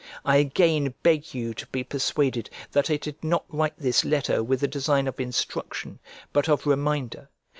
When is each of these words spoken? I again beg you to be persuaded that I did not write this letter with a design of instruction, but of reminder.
I 0.25 0.37
again 0.37 0.95
beg 1.03 1.35
you 1.35 1.53
to 1.53 1.67
be 1.67 1.83
persuaded 1.83 2.49
that 2.71 2.89
I 2.89 2.97
did 2.97 3.23
not 3.23 3.45
write 3.49 3.77
this 3.77 4.03
letter 4.03 4.41
with 4.43 4.63
a 4.63 4.67
design 4.67 5.07
of 5.07 5.19
instruction, 5.19 5.99
but 6.33 6.49
of 6.49 6.65
reminder. 6.65 7.29